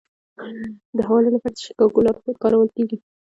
[0.95, 2.97] د حوالو لپاره د شیکاګو لارښود کارول کیږي.